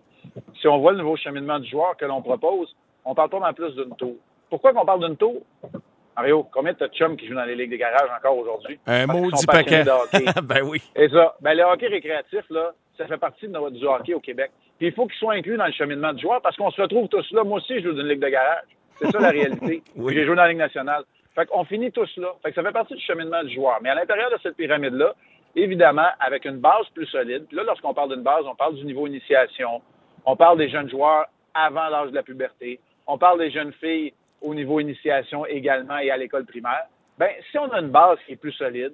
Si 0.61 0.67
on 0.67 0.79
voit 0.79 0.93
le 0.93 0.99
nouveau 0.99 1.17
cheminement 1.17 1.59
du 1.59 1.69
joueur 1.69 1.97
que 1.97 2.07
l'on 2.07 2.23
propose, 2.23 2.75
on 3.05 3.15
parle 3.15 3.31
pas 3.31 3.39
en 3.39 3.53
plus 3.53 3.75
d'une 3.75 3.95
tour. 3.97 4.17
Pourquoi 4.49 4.73
qu'on 4.73 4.85
parle 4.85 5.07
d'une 5.07 5.17
tour? 5.17 5.43
Mario, 6.17 6.47
combien 6.53 6.73
de 6.73 6.87
chums 6.89 7.17
qui 7.17 7.29
jouent 7.29 7.35
dans 7.35 7.45
les 7.45 7.55
ligues 7.55 7.71
des 7.71 7.79
garages 7.79 8.11
encore 8.17 8.37
aujourd'hui? 8.37 8.79
Un 8.87 9.07
maudit 9.07 9.47
paquet. 9.47 9.85
ben 10.43 10.63
oui. 10.65 10.83
Et 10.97 11.09
ça, 11.09 11.37
ben 11.41 11.57
le 11.57 11.63
hockey 11.63 11.87
récréatif, 11.87 12.45
là, 12.51 12.73
ça 13.01 13.07
fait 13.07 13.19
partie 13.19 13.47
de 13.47 13.53
notre, 13.53 13.71
du 13.71 13.87
hockey 13.87 14.13
au 14.13 14.21
Québec. 14.21 14.51
Puis 14.79 14.89
il 14.89 14.93
faut 14.93 15.07
qu'ils 15.07 15.19
soient 15.19 15.33
inclus 15.33 15.57
dans 15.57 15.67
le 15.67 15.73
cheminement 15.73 16.13
du 16.13 16.21
joueur 16.21 16.43
parce 16.43 16.57
qu'on 16.57 16.71
se 16.71 16.81
retrouve 16.81 17.09
tous 17.09 17.31
là. 17.33 17.45
Moi 17.45 17.59
aussi, 17.59 17.77
je 17.77 17.89
joue 17.89 17.93
dans 17.93 18.03
une 18.03 18.09
ligue 18.09 18.21
de 18.21 18.29
garage. 18.29 18.65
C'est 18.97 19.11
ça 19.11 19.21
la 19.21 19.31
réalité. 19.31 19.83
oui. 19.97 20.15
J'ai 20.15 20.27
joué 20.27 20.37
dans 20.37 20.43
la 20.43 20.49
Ligue 20.49 20.59
nationale. 20.59 21.05
Fait 21.35 21.47
qu'on 21.47 21.65
finit 21.65 21.91
tous 21.91 22.15
là. 22.19 22.29
Fait 22.43 22.51
que 22.51 22.57
ça 22.57 22.63
fait 22.63 22.73
partie 22.73 22.95
du 22.95 23.01
cheminement 23.01 23.43
du 23.43 23.55
joueur. 23.55 23.79
Mais 23.83 23.89
à 23.89 23.95
l'intérieur 23.95 24.31
de 24.31 24.37
cette 24.43 24.57
pyramide-là, 24.57 25.15
évidemment, 25.57 26.09
avec 26.19 26.45
une 26.45 26.59
base 26.59 26.87
plus 26.95 27.07
solide. 27.07 27.47
Puis 27.47 27.57
là, 27.57 27.63
lorsqu'on 27.63 27.95
parle 27.95 28.13
d'une 28.15 28.23
base, 28.23 28.45
on 28.47 28.55
parle 28.55 28.75
du 28.75 28.85
niveau 28.85 29.07
initiation. 29.07 29.81
On 30.27 30.37
parle 30.37 30.59
des 30.59 30.69
jeunes 30.69 30.91
joueurs 30.91 31.27
avant 31.55 31.89
l'âge 31.89 32.11
de 32.11 32.17
la 32.17 32.23
puberté. 32.23 32.81
On 33.07 33.17
parle 33.17 33.39
des 33.39 33.51
jeunes 33.51 33.73
filles 33.73 34.13
au 34.43 34.55
niveau 34.55 34.81
initiation 34.81 35.47
également 35.47 35.99
et 35.99 36.11
à 36.11 36.17
l'école 36.17 36.45
primaire. 36.45 36.87
Ben, 37.19 37.31
si 37.51 37.59
on 37.59 37.71
a 37.71 37.81
une 37.81 37.91
base 37.91 38.19
qui 38.27 38.33
est 38.33 38.37
plus 38.37 38.53
solide, 38.53 38.93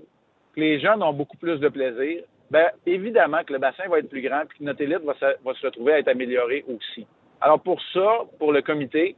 que 0.55 0.61
les 0.61 0.79
jeunes 0.81 1.03
ont 1.03 1.13
beaucoup 1.13 1.37
plus 1.37 1.59
de 1.59 1.69
plaisir, 1.69 2.23
ben, 2.51 2.67
évidemment 2.87 3.43
que 3.45 3.53
le 3.53 3.59
bassin 3.59 3.89
va 3.89 3.99
être 3.99 4.09
plus 4.09 4.23
grand 4.23 4.43
et 4.43 4.59
que 4.59 4.65
notre 4.65 4.81
élite 4.81 5.03
va 5.03 5.15
se, 5.15 5.43
va 5.45 5.55
se 5.55 5.67
retrouver 5.67 5.95
à 5.95 5.99
être 5.99 6.09
améliorée 6.09 6.65
aussi. 6.69 7.07
Alors 7.41 7.61
pour 7.61 7.81
ça, 7.93 8.21
pour 8.39 8.53
le 8.53 8.63
comité, 8.63 9.17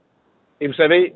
et 0.60 0.66
vous 0.66 0.74
savez, 0.74 1.14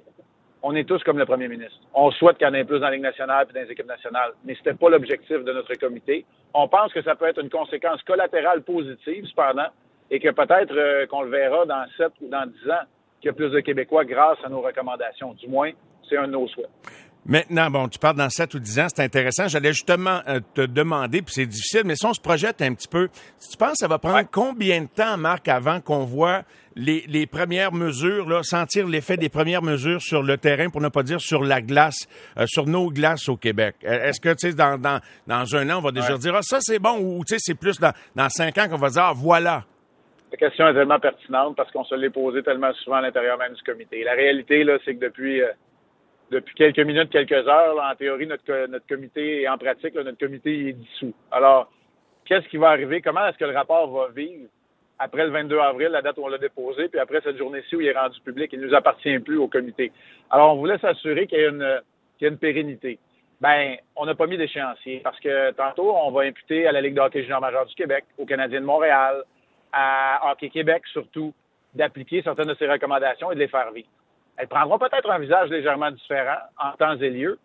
on 0.63 0.75
est 0.77 0.85
tous 0.85 1.03
comme 1.03 1.19
le 1.19 1.27
premier 1.27 1.49
ministre. 1.49 1.79
On 1.95 2.11
souhaite 2.13 2.39
qu'il 2.39 2.47
y 2.47 2.51
en 2.51 2.55
ait 2.55 2.65
plus 2.65 2.79
dans 2.79 2.87
la 2.87 2.93
Ligue 2.93 3.03
nationale 3.03 3.47
et 3.51 3.53
dans 3.53 3.61
les 3.61 3.73
équipes 3.73 3.89
nationales, 3.89 4.33
mais 4.45 4.55
ce 4.55 4.61
n'était 4.61 4.75
pas 4.75 4.89
l'objectif 4.89 5.39
de 5.43 5.53
notre 5.53 5.75
comité. 5.75 6.25
On 6.55 6.69
pense 6.69 6.93
que 6.93 7.03
ça 7.03 7.17
peut 7.17 7.27
être 7.27 7.41
une 7.41 7.51
conséquence 7.51 8.03
collatérale 8.03 8.63
positive, 8.63 9.27
cependant, 9.27 9.69
et 10.11 10.21
que 10.21 10.29
peut-être 10.29 10.75
euh, 10.77 11.07
qu'on 11.07 11.23
le 11.23 11.31
verra 11.31 11.65
dans 11.65 11.85
7 11.97 12.13
ou 12.21 12.29
dans 12.29 12.47
10 12.47 12.71
ans, 12.71 12.85
qu'il 13.21 13.29
y 13.29 13.31
a 13.31 13.33
plus 13.33 13.51
de 13.51 13.61
Québécois 13.61 14.05
grâce 14.05 14.39
à 14.45 14.49
nos 14.49 14.61
recommandations. 14.61 15.33
Du 15.35 15.49
moins, 15.49 15.71
c'est 16.09 16.17
un 16.17 16.27
de 16.27 16.33
nos 16.33 16.47
souhaits. 16.49 16.69
Maintenant, 17.25 17.71
bon, 17.71 17.89
tu 17.89 18.01
parles 18.01 18.17
dans 18.17 18.29
7 18.29 18.55
ou 18.55 18.59
10 18.59 18.81
ans, 18.81 18.87
c'est 18.93 19.05
intéressant. 19.05 19.47
J'allais 19.47 19.73
justement 19.73 20.23
euh, 20.27 20.41
te 20.55 20.63
demander, 20.63 21.23
puis 21.23 21.33
c'est 21.33 21.47
difficile, 21.47 21.83
mais 21.85 21.95
si 21.95 22.05
on 22.05 22.13
se 22.13 22.21
projette 22.21 22.61
un 22.63 22.75
petit 22.75 22.89
peu, 22.89 23.09
si 23.39 23.51
tu 23.51 23.57
penses 23.57 23.77
ça 23.77 23.87
va 23.87 24.01
prendre 24.01 24.29
combien 24.29 24.83
de 24.83 24.89
temps, 24.89 25.17
Marc, 25.17 25.47
avant 25.47 25.81
qu'on 25.81 26.05
voit 26.05 26.43
les, 26.75 27.05
les, 27.07 27.27
premières 27.27 27.73
mesures, 27.73 28.29
là, 28.29 28.43
sentir 28.43 28.89
l'effet 28.89 29.17
des 29.17 29.29
premières 29.29 29.63
mesures 29.63 30.03
sur 30.03 30.25
le 30.25 30.37
terrain, 30.37 30.69
pour 30.69 30.81
ne 30.81 30.89
pas 30.89 31.05
dire 31.05 31.21
sur 31.21 31.45
la 31.45 31.63
glace, 31.63 32.09
euh, 32.39 32.47
sur 32.49 32.67
nos 32.67 32.91
glaces 32.91 33.29
au 33.29 33.37
Québec? 33.37 33.77
Euh, 33.85 34.09
est-ce 34.09 34.21
que, 34.21 34.31
tu 34.31 34.51
sais, 34.51 34.55
dans, 34.55 34.77
dans, 34.77 34.99
dans 35.29 35.55
un 35.55 35.71
an, 35.71 35.79
on 35.79 35.83
va 35.83 35.93
déjà 35.93 36.19
dire, 36.19 36.35
ah, 36.35 36.43
ça 36.43 36.59
c'est 36.61 36.81
bon, 36.81 36.99
ou, 36.99 37.25
tu 37.25 37.35
sais, 37.35 37.39
c'est 37.39 37.55
plus 37.55 37.79
dans, 37.79 37.93
dans 38.17 38.29
cinq 38.31 38.59
ans 38.59 38.69
qu'on 38.69 38.79
va 38.79 38.91
dire, 38.91 39.03
ah, 39.03 39.13
voilà. 39.15 39.63
La 40.33 40.39
question 40.39 40.67
est 40.67 40.75
tellement 40.75 40.99
pertinente 40.99 41.55
parce 41.55 41.71
qu'on 41.71 41.85
se 41.85 41.95
l'est 41.95 42.11
posée 42.11 42.43
tellement 42.43 42.73
souvent 42.83 42.97
à 42.97 43.03
l'intérieur 43.03 43.39
même 43.39 43.53
du 43.53 43.63
comité. 43.63 44.03
La 44.03 44.15
réalité, 44.15 44.65
là, 44.65 44.79
c'est 44.85 44.97
que 44.97 45.05
depuis 45.05 45.41
depuis 46.33 46.55
quelques 46.55 46.81
minutes, 46.81 47.11
quelques 47.11 47.47
heures, 47.47 47.79
en 47.79 47.95
théorie, 47.95 48.27
notre, 48.27 48.67
notre 48.67 48.87
comité, 48.87 49.43
et 49.43 49.49
en 49.49 49.59
pratique, 49.59 49.95
notre 49.95 50.19
comité 50.19 50.69
est 50.69 50.73
dissous. 50.73 51.13
Alors, 51.31 51.71
qu'est-ce 52.25 52.49
qui 52.49 52.57
va 52.57 52.71
arriver? 52.71 53.03
Comment 53.03 53.27
est-ce 53.27 53.37
que 53.37 53.45
le 53.45 53.55
rapport 53.55 53.91
va 53.91 54.09
vivre 54.09 54.49
après 54.99 55.25
le 55.25 55.31
22 55.31 55.59
avril, 55.59 55.89
la 55.89 56.01
date 56.01 56.17
où 56.17 56.25
on 56.25 56.29
l'a 56.29 56.39
déposé, 56.39 56.89
puis 56.89 56.99
après 56.99 57.21
cette 57.23 57.37
journée-ci 57.37 57.77
où 57.77 57.81
il 57.81 57.89
est 57.89 57.99
rendu 57.99 58.19
public? 58.21 58.51
Il 58.53 58.61
ne 58.61 58.67
nous 58.67 58.75
appartient 58.75 59.19
plus 59.19 59.37
au 59.37 59.47
comité. 59.47 59.93
Alors, 60.31 60.55
on 60.55 60.59
voulait 60.59 60.79
s'assurer 60.79 61.27
qu'il 61.27 61.39
y 61.39 61.43
ait 61.43 61.49
une, 61.49 61.81
qu'il 62.19 62.27
y 62.27 62.31
ait 62.31 62.33
une 62.33 62.39
pérennité. 62.39 62.99
Ben, 63.41 63.77
on 63.97 64.07
n'a 64.07 64.15
pas 64.15 64.27
mis 64.27 64.39
d'échéancier 64.39 65.01
parce 65.05 65.19
que 65.21 65.51
tantôt, 65.53 65.95
on 65.95 66.13
va 66.13 66.23
imputer 66.23 66.67
à 66.67 66.73
la 66.73 66.81
Ligue 66.81 66.95
de 66.95 67.01
hockey 67.01 67.23
junior 67.23 67.41
majeur 67.41 67.67
du 67.67 67.75
Québec, 67.75 68.05
aux 68.17 68.25
Canadiens 68.25 68.61
de 68.61 68.67
Montréal, 68.67 69.25
à 69.73 70.31
Hockey 70.31 70.49
Québec 70.49 70.83
surtout, 70.93 71.35
d'appliquer 71.75 72.23
certaines 72.23 72.49
de 72.49 72.55
ces 72.55 72.69
recommandations 72.69 73.33
et 73.33 73.35
de 73.35 73.41
les 73.41 73.49
faire 73.49 73.71
vivre. 73.73 73.89
Elles 74.37 74.49
prendront 74.49 74.79
peut-être 74.79 75.11
un 75.11 75.19
visage 75.19 75.51
légèrement 75.51 75.91
différent 75.91 76.39
en 76.59 76.73
temps 76.73 76.97
et 76.97 77.11
lieu. 77.11 77.39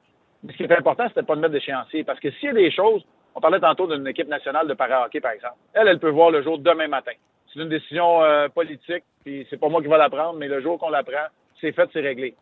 Mais 0.44 0.54
ce 0.54 0.57
qui 0.57 0.63
est 0.63 0.72
important, 0.72 1.07
c'était 1.10 1.24
pas 1.24 1.36
de 1.36 1.42
mettre 1.42 1.54
d'échéancier. 1.54 2.04
Parce 2.04 2.19
que 2.19 2.31
s'il 2.31 2.45
y 2.45 2.50
a 2.50 2.54
des 2.54 2.72
choses, 2.72 3.04
on 3.36 3.39
parlait 3.39 3.60
tantôt 3.60 3.88
d'une 3.88 4.07
équipe 4.07 4.28
nationale 4.28 4.68
de 4.68 4.74
para-hockey, 4.74 5.19
par 5.19 5.31
exemple. 5.31 5.56
Elle, 5.74 5.88
elle 5.88 6.00
peut 6.00 6.10
voir 6.10 6.31
le 6.31 6.42
jour 6.42 6.57
demain 6.57 6.88
matin. 6.88 7.12
C'est 7.54 7.60
une 7.60 7.69
décision 7.69 8.24
euh, 8.24 8.50
politique, 8.50 9.04
puis 9.24 9.45
c'est 9.50 9.60
pas 9.60 9.69
moi 9.69 9.81
qui 9.81 9.88
vais 9.88 9.98
la 9.98 10.10
prendre, 10.10 10.38
mais 10.39 10.48
le 10.48 10.62
jour 10.62 10.80
qu'on 10.80 10.89
la 10.89 11.04
prend, 11.04 11.28
c'est 11.62 11.72
fait, 11.72 11.89
c'est 11.94 12.01
réglé. 12.01 12.36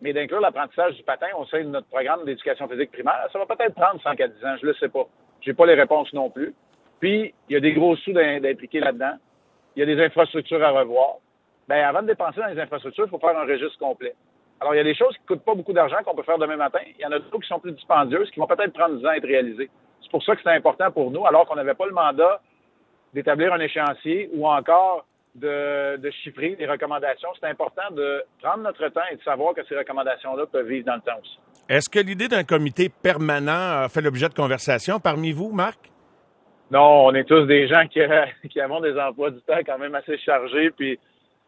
Mais 0.00 0.12
d'inclure 0.12 0.40
l'apprentissage 0.40 0.94
du 0.96 1.02
patin 1.02 1.28
au 1.38 1.46
sein 1.46 1.60
de 1.60 1.68
notre 1.68 1.86
programme 1.86 2.24
d'éducation 2.24 2.68
physique 2.68 2.92
primaire, 2.92 3.28
ça 3.32 3.38
va 3.38 3.46
peut-être 3.46 3.74
prendre 3.74 4.02
5 4.02 4.20
à 4.20 4.28
10 4.28 4.44
ans, 4.44 4.56
je 4.60 4.66
le 4.66 4.74
sais 4.74 4.88
pas. 4.88 5.06
J'ai 5.40 5.54
pas 5.54 5.66
les 5.66 5.74
réponses 5.74 6.12
non 6.12 6.30
plus. 6.30 6.54
Puis, 7.00 7.34
il 7.48 7.52
y 7.52 7.56
a 7.56 7.60
des 7.60 7.72
gros 7.72 7.96
sous 7.96 8.12
d'impliquer 8.12 8.80
là-dedans. 8.80 9.16
Il 9.76 9.80
y 9.80 9.82
a 9.82 9.86
des 9.86 10.02
infrastructures 10.02 10.62
à 10.62 10.70
revoir 10.70 11.16
ben 11.68 11.84
avant 11.84 12.02
de 12.02 12.08
dépenser 12.08 12.40
dans 12.40 12.46
les 12.46 12.60
infrastructures, 12.60 13.06
il 13.06 13.10
faut 13.10 13.18
faire 13.18 13.38
un 13.38 13.46
registre 13.46 13.78
complet. 13.78 14.14
Alors, 14.60 14.74
il 14.74 14.78
y 14.78 14.80
a 14.80 14.84
des 14.84 14.94
choses 14.94 15.14
qui 15.16 15.22
ne 15.22 15.26
coûtent 15.26 15.44
pas 15.44 15.54
beaucoup 15.54 15.72
d'argent 15.72 15.96
qu'on 16.04 16.14
peut 16.14 16.22
faire 16.22 16.38
demain 16.38 16.56
matin. 16.56 16.78
Il 16.86 17.02
y 17.02 17.06
en 17.06 17.12
a 17.12 17.18
d'autres 17.18 17.40
qui 17.40 17.48
sont 17.48 17.58
plus 17.58 17.72
dispendieuses, 17.72 18.30
qui 18.30 18.40
vont 18.40 18.46
peut-être 18.46 18.72
prendre 18.72 18.96
10 18.96 19.04
ans 19.06 19.10
à 19.10 19.16
être 19.16 19.26
réalisées. 19.26 19.70
C'est 20.02 20.10
pour 20.10 20.22
ça 20.22 20.36
que 20.36 20.42
c'est 20.42 20.50
important 20.50 20.90
pour 20.90 21.10
nous, 21.10 21.26
alors 21.26 21.46
qu'on 21.46 21.56
n'avait 21.56 21.74
pas 21.74 21.86
le 21.86 21.92
mandat 21.92 22.40
d'établir 23.12 23.52
un 23.52 23.60
échéancier 23.60 24.30
ou 24.34 24.46
encore 24.46 25.06
de, 25.34 25.96
de 25.96 26.10
chiffrer 26.10 26.56
les 26.58 26.66
recommandations. 26.66 27.28
C'est 27.40 27.48
important 27.48 27.90
de 27.90 28.22
prendre 28.40 28.62
notre 28.62 28.88
temps 28.88 29.02
et 29.10 29.16
de 29.16 29.22
savoir 29.22 29.54
que 29.54 29.64
ces 29.66 29.76
recommandations-là 29.76 30.46
peuvent 30.46 30.66
vivre 30.66 30.86
dans 30.86 30.94
le 30.94 31.00
temps 31.00 31.18
aussi. 31.20 31.38
Est-ce 31.68 31.88
que 31.88 31.98
l'idée 31.98 32.28
d'un 32.28 32.44
comité 32.44 32.88
permanent 32.88 33.82
a 33.84 33.88
fait 33.88 34.00
l'objet 34.00 34.28
de 34.28 34.34
conversation 34.34 35.00
parmi 35.00 35.32
vous, 35.32 35.50
Marc? 35.50 35.78
Non, 36.70 37.06
on 37.06 37.14
est 37.14 37.24
tous 37.24 37.46
des 37.46 37.66
gens 37.68 37.86
qui, 37.86 38.00
qui 38.50 38.60
avons 38.60 38.80
des 38.80 38.98
emplois 38.98 39.30
du 39.30 39.40
temps 39.40 39.60
quand 39.64 39.78
même 39.78 39.94
assez 39.94 40.18
chargés, 40.18 40.70
puis 40.70 40.98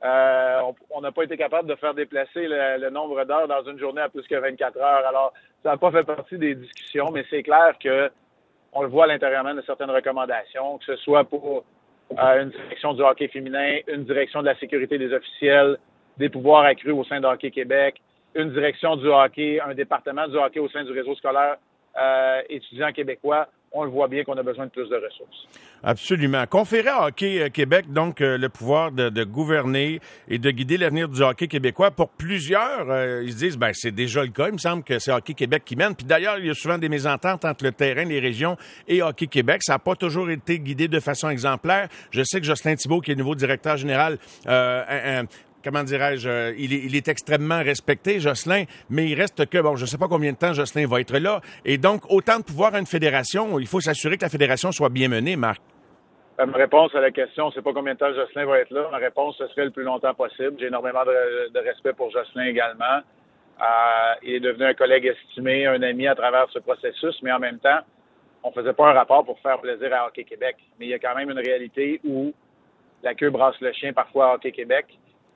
euh, 0.05 0.61
on 0.91 1.01
n'a 1.01 1.11
pas 1.11 1.25
été 1.25 1.37
capable 1.37 1.69
de 1.69 1.75
faire 1.75 1.95
déplacer 1.95 2.47
le, 2.49 2.91
nombre 2.91 3.25
d'heures 3.25 3.49
dans 3.49 3.65
une 3.65 3.79
journée 3.79 4.03
à 4.03 4.09
plus 4.09 4.27
que 4.27 4.35
24 4.35 4.77
heures. 4.77 5.07
Alors, 5.07 5.33
ça 5.63 5.71
n'a 5.71 5.77
pas 5.79 5.91
fait 5.91 6.05
partie 6.05 6.39
des 6.39 6.55
discussions, 6.55 7.11
mais 7.13 7.25
c'est 7.31 7.43
clair 7.43 7.75
que 7.83 8.11
on 8.73 8.83
le 8.83 8.89
voit 8.89 9.05
à 9.05 9.07
l'intérieur 9.07 9.43
même 9.43 9.57
de 9.57 9.63
certaines 9.63 9.91
recommandations, 9.91 10.77
que 10.79 10.85
ce 10.85 10.97
soit 10.97 11.25
pour 11.25 11.65
euh, 12.19 12.43
une 12.43 12.51
direction 12.51 12.93
du 12.93 13.03
hockey 13.03 13.29
féminin, 13.29 13.79
une 13.89 14.05
direction 14.05 14.43
de 14.43 14.47
la 14.47 14.59
sécurité 14.59 14.99
des 14.99 15.13
officiels, 15.15 15.79
des 16.19 16.29
pouvoirs 16.29 16.65
accrus 16.65 16.93
au 16.93 17.05
sein 17.05 17.21
de 17.21 17.27
Hockey 17.27 17.51
Québec, 17.51 18.01
une 18.35 18.53
direction 18.53 18.97
du 18.97 19.09
hockey, 19.09 19.61
un 19.61 19.75
département 19.75 20.29
du 20.29 20.37
hockey 20.37 20.61
au 20.61 20.69
sein 20.69 20.85
du 20.85 20.93
réseau 20.93 21.15
scolaire 21.15 21.57
euh, 21.99 22.43
étudiant 22.51 22.93
québécois 22.93 23.49
on 23.77 23.85
le 23.85 23.91
voit 23.91 24.09
bien 24.09 24.25
qu'on 24.25 24.37
a 24.37 24.43
besoin 24.43 24.67
de 24.67 24.71
plus 24.71 24.89
de 24.89 24.97
ressources. 24.97 25.47
Absolument. 25.83 26.47
Conférer 26.47 26.89
à 26.89 27.07
Hockey 27.07 27.43
euh, 27.43 27.49
Québec, 27.49 27.93
donc, 27.93 28.21
euh, 28.21 28.39
le 28.39 28.49
pouvoir 28.49 28.91
de, 28.91 29.25
gouverner 29.25 30.01
et 30.29 30.39
de 30.39 30.51
guider 30.51 30.79
l'avenir 30.79 31.09
du 31.09 31.23
hockey 31.23 31.47
québécois. 31.47 31.91
Pour 31.91 32.09
plusieurs, 32.09 32.91
euh, 32.91 33.23
ils 33.25 33.33
se 33.33 33.39
disent, 33.39 33.59
ben, 33.59 33.73
c'est 33.75 33.91
déjà 33.91 34.23
le 34.23 34.31
cas. 34.31 34.49
Il 34.49 34.55
me 34.55 34.59
semble 34.59 34.83
que 34.83 34.99
c'est 34.99 35.13
Hockey 35.13 35.35
Québec 35.35 35.63
qui 35.65 35.77
mène. 35.77 35.95
Puis 35.95 36.07
d'ailleurs, 36.07 36.39
il 36.39 36.47
y 36.47 36.51
a 36.51 36.55
souvent 36.55 36.79
des 36.79 36.89
mésententes 36.89 37.45
entre 37.45 37.65
le 37.65 37.73
terrain, 37.73 38.05
les 38.05 38.21
régions 38.21 38.57
et 38.89 39.03
Hockey 39.03 39.27
Québec. 39.27 39.63
Ça 39.63 39.75
n'a 39.75 39.79
pas 39.79 39.95
toujours 39.95 40.31
été 40.31 40.59
guidé 40.59 40.89
de 40.89 41.01
façon 41.01 41.29
exemplaire. 41.29 41.89
Je 42.11 42.23
sais 42.23 42.41
que 42.41 42.47
Jocelyn 42.47 42.77
Thibault, 42.77 43.01
qui 43.01 43.13
est 43.13 43.15
nouveau 43.15 43.35
directeur 43.35 43.77
général, 43.77 44.19
comment 45.67 45.83
dirais-je, 45.83 46.29
euh, 46.29 46.55
il, 46.57 46.95
est, 46.95 47.09
extrêmement 47.09 47.59
respecté, 47.59 48.21
Jocelyn, 48.21 48.65
mais 48.89 49.09
il 49.09 49.21
reste 49.21 49.47
que, 49.47 49.59
bon, 49.59 49.75
je 49.75 49.83
ne 49.83 49.87
sais 49.87 49.99
pas 49.99 50.07
combien 50.07 50.33
de 50.33 50.37
temps 50.37 50.53
Jocelyn 50.53 50.87
va 50.87 51.01
être 51.01 51.19
là. 51.19 51.41
Et 51.65 51.77
donc, 51.77 52.03
autant 52.09 52.39
de 52.39 52.45
pouvoir 52.45 52.75
à 52.75 52.79
une 52.79 52.87
fédération, 52.87 53.59
il 53.59 53.67
faut 53.67 53.81
s'assurer 53.81 54.17
que 54.17 54.23
la 54.23 54.29
fédération 54.29 54.71
soit 54.71 54.91
bien 54.91 55.09
menée, 55.09 55.35
Marc. 55.35 55.61
Euh, 56.39 56.47
ma 56.47 56.57
réponse 56.57 56.95
à 56.95 57.01
la 57.01 57.11
question, 57.11 57.51
c'est 57.51 57.63
pas 57.63 57.73
combien 57.73 57.95
de 57.95 57.99
temps 57.99 58.15
Jocelyn 58.15 58.45
va 58.45 58.61
être 58.61 58.71
là. 58.71 58.89
Ma 58.93 58.99
réponse, 58.99 59.37
ce 59.39 59.49
serait 59.49 59.65
le 59.65 59.71
plus 59.73 59.83
longtemps 59.83 60.15
possible. 60.15 60.55
J'ai 60.61 60.67
énormément 60.67 61.05
de, 61.05 61.59
respect 61.59 61.95
pour 61.95 62.11
Jocelyn 62.11 62.45
également. 62.45 63.01
Euh, 63.61 64.15
il 64.23 64.35
est 64.35 64.41
devenu 64.41 64.67
un 64.67 64.75
collègue 64.75 65.07
estimé, 65.07 65.67
un 65.67 65.83
ami 65.83 66.07
à 66.07 66.15
travers 66.15 66.47
ce 66.53 66.61
processus, 66.61 67.17
mais 67.23 67.33
en 67.33 67.41
même 67.41 67.59
temps, 67.59 67.81
on 68.45 68.53
faisait 68.53 68.75
pas 68.75 68.91
un 68.91 68.93
rapport 68.93 69.25
pour 69.25 69.41
faire 69.41 69.59
plaisir 69.59 69.93
à 69.93 70.07
Hockey 70.07 70.25
Québec, 70.25 70.57
mais 70.79 70.87
il 70.87 70.91
y 70.91 70.95
a 70.95 70.99
quand 70.99 71.17
même 71.17 71.31
une 71.31 71.39
réalité 71.39 72.01
où 72.05 72.33
la 73.03 73.15
queue 73.15 73.31
brasse 73.31 73.59
le 73.61 73.73
chien 73.73 73.93
parfois 73.93 74.31
à 74.31 74.35
Hockey 74.35 74.53
Québec 74.53 74.87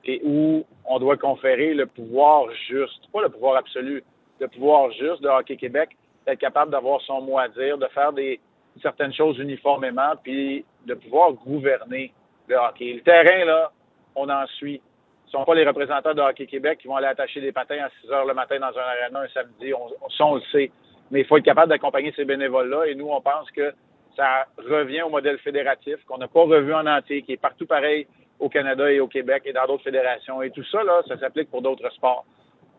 et 0.05 0.21
où 0.23 0.65
on 0.85 0.99
doit 0.99 1.17
conférer 1.17 1.73
le 1.73 1.85
pouvoir 1.85 2.45
juste, 2.67 3.11
pas 3.11 3.21
le 3.21 3.29
pouvoir 3.29 3.57
absolu, 3.57 4.03
le 4.39 4.47
pouvoir 4.47 4.91
juste 4.91 5.21
de 5.21 5.27
Hockey 5.27 5.57
Québec, 5.57 5.89
d'être 6.25 6.39
capable 6.39 6.71
d'avoir 6.71 7.01
son 7.01 7.21
mot 7.21 7.37
à 7.37 7.47
dire, 7.49 7.77
de 7.77 7.87
faire 7.87 8.13
des 8.13 8.39
certaines 8.81 9.13
choses 9.13 9.37
uniformément, 9.39 10.13
puis 10.23 10.65
de 10.85 10.93
pouvoir 10.93 11.33
gouverner 11.33 12.13
le 12.47 12.55
hockey. 12.55 12.93
Le 12.93 13.01
terrain, 13.01 13.45
là, 13.45 13.71
on 14.15 14.29
en 14.29 14.45
suit. 14.47 14.81
Ce 15.25 15.37
ne 15.37 15.41
sont 15.41 15.45
pas 15.45 15.55
les 15.55 15.65
représentants 15.65 16.13
de 16.13 16.21
Hockey 16.21 16.45
Québec 16.45 16.79
qui 16.79 16.87
vont 16.87 16.95
aller 16.95 17.07
attacher 17.07 17.39
des 17.39 17.51
patins 17.51 17.83
à 17.83 17.89
6 18.01 18.11
heures 18.11 18.25
le 18.25 18.33
matin 18.33 18.59
dans 18.59 18.77
un 18.77 18.81
aréna 18.81 19.21
un 19.21 19.27
samedi. 19.29 19.73
On, 19.73 19.85
on, 19.85 20.25
on 20.25 20.35
le 20.35 20.41
sait. 20.51 20.71
Mais 21.09 21.21
il 21.21 21.25
faut 21.25 21.37
être 21.37 21.45
capable 21.45 21.69
d'accompagner 21.69 22.13
ces 22.15 22.25
bénévoles-là. 22.25 22.87
Et 22.87 22.95
nous, 22.95 23.09
on 23.09 23.21
pense 23.21 23.49
que 23.51 23.73
ça 24.15 24.45
revient 24.57 25.03
au 25.03 25.09
modèle 25.09 25.37
fédératif 25.39 25.95
qu'on 26.05 26.17
n'a 26.17 26.27
pas 26.27 26.41
revu 26.41 26.73
en 26.73 26.85
entier, 26.85 27.21
qui 27.21 27.33
est 27.33 27.41
partout 27.41 27.65
pareil 27.65 28.07
au 28.41 28.49
Canada 28.49 28.91
et 28.91 28.99
au 28.99 29.07
Québec 29.07 29.43
et 29.45 29.53
dans 29.53 29.65
d'autres 29.67 29.83
fédérations. 29.83 30.41
Et 30.41 30.49
tout 30.51 30.63
ça, 30.65 30.83
là, 30.83 31.01
ça 31.07 31.17
s'applique 31.17 31.49
pour 31.49 31.61
d'autres 31.61 31.89
sports. 31.93 32.25